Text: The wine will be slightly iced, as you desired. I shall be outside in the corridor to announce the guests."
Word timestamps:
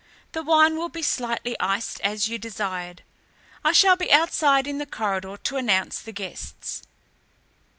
The 0.31 0.41
wine 0.41 0.77
will 0.77 0.89
be 0.89 1.03
slightly 1.03 1.55
iced, 1.59 2.01
as 2.01 2.27
you 2.27 2.39
desired. 2.39 3.03
I 3.63 3.71
shall 3.71 3.95
be 3.95 4.11
outside 4.11 4.65
in 4.65 4.79
the 4.79 4.87
corridor 4.87 5.37
to 5.37 5.57
announce 5.57 5.99
the 6.01 6.11
guests." 6.11 6.81